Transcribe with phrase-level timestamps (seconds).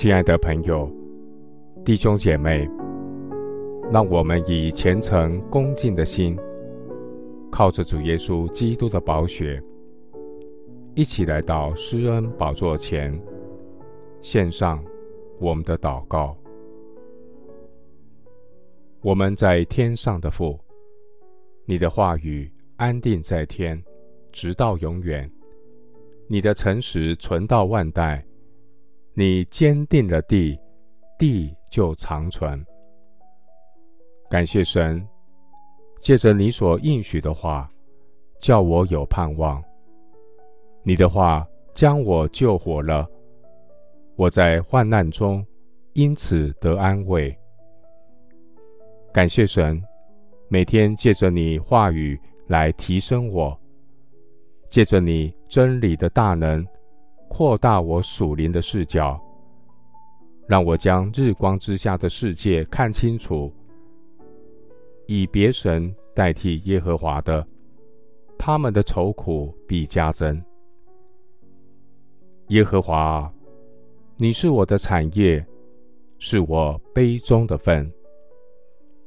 [0.00, 0.90] 亲爱的朋友、
[1.84, 2.66] 弟兄姐妹，
[3.92, 6.38] 让我们以虔诚恭敬的心，
[7.52, 9.62] 靠着主耶稣基督的宝血，
[10.94, 13.14] 一起来到施恩宝座前，
[14.22, 14.82] 献上
[15.38, 16.34] 我们的祷告。
[19.02, 20.58] 我们在天上的父，
[21.66, 23.78] 你的话语安定在天，
[24.32, 25.28] 直到永远；
[26.26, 28.24] 你的诚实存到万代。
[29.14, 30.58] 你坚定了地，
[31.18, 32.64] 地就长存。
[34.28, 35.06] 感谢神，
[36.00, 37.68] 借着你所应许的话，
[38.38, 39.62] 叫我有盼望。
[40.82, 43.06] 你的话将我救活了，
[44.16, 45.44] 我在患难中
[45.94, 47.36] 因此得安慰。
[49.12, 49.82] 感谢神，
[50.48, 53.58] 每天借着你话语来提升我，
[54.68, 56.64] 借着你真理的大能。
[57.30, 59.18] 扩大我属灵的视角，
[60.48, 63.50] 让我将日光之下的世界看清楚。
[65.06, 67.46] 以别神代替耶和华的，
[68.36, 70.42] 他们的愁苦必加增。
[72.48, 73.32] 耶和华，
[74.16, 75.42] 你是我的产业，
[76.18, 77.90] 是我杯中的分。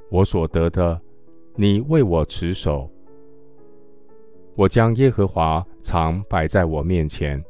[0.10, 1.00] 我所得的，
[1.56, 2.90] 你为我持守。
[4.56, 7.44] 我将耶和华常摆在我面前。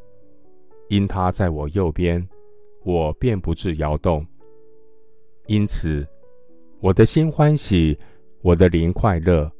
[0.94, 2.24] 因他在我右边，
[2.84, 4.24] 我便不致摇动。
[5.48, 6.08] 因此，
[6.82, 7.98] 我的心欢喜，
[8.44, 9.52] 我的灵快乐，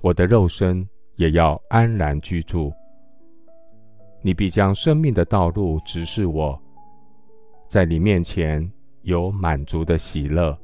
[0.00, 2.72] 我的肉身也要安然居住。
[4.22, 6.60] 你必将生命的道路指示我，
[7.68, 8.68] 在你面前
[9.02, 10.58] 有满足的喜乐，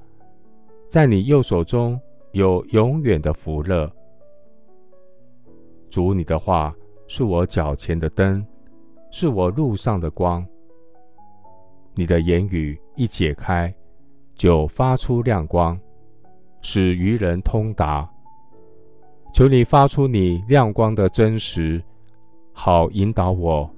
[0.88, 1.96] 在你右手中
[2.32, 3.88] 有永远的福乐。
[5.88, 6.74] 主，你的话
[7.06, 8.44] 是我脚前的灯。
[9.12, 10.44] 是我路上的光。
[11.94, 13.72] 你的言语一解开，
[14.34, 15.78] 就发出亮光，
[16.62, 18.08] 使愚人通达。
[19.34, 21.82] 求你发出你亮光的真实，
[22.54, 23.70] 好引导我，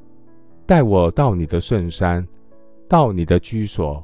[0.64, 2.26] 带我到你的圣山，
[2.88, 4.02] 到你的居所。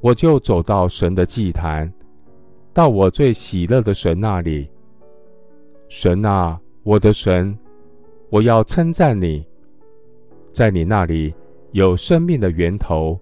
[0.00, 1.92] 我就走到神的祭坛，
[2.72, 4.70] 到我最喜乐的神那里。
[5.88, 7.58] 神啊，我的神，
[8.30, 9.44] 我要称赞你。
[10.54, 11.34] 在你那里
[11.72, 13.18] 有生命的源头，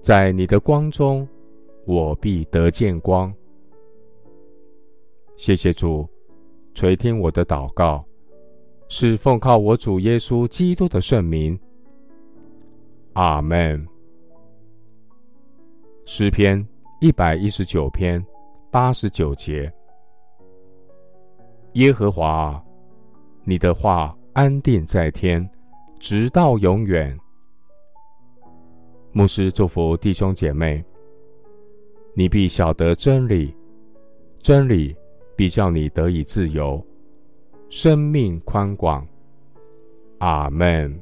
[0.00, 1.26] 在你的光中，
[1.86, 3.32] 我必得见光。
[5.36, 6.04] 谢谢主
[6.74, 8.04] 垂听我的祷告，
[8.88, 11.56] 是奉靠我主耶稣基督的圣名。
[13.12, 13.86] 阿门。
[16.04, 16.66] 诗篇
[17.00, 18.20] 一百一十九篇
[18.72, 19.72] 八十九节：
[21.74, 22.60] 耶和华，
[23.44, 25.48] 你的话安定在天。
[26.04, 27.18] 直到永远。
[29.10, 30.84] 牧师祝福弟兄姐妹，
[32.12, 33.56] 你必晓得真理，
[34.38, 34.94] 真理
[35.34, 36.86] 必叫你得以自由，
[37.70, 39.06] 生命宽广。
[40.18, 40.94] 阿门。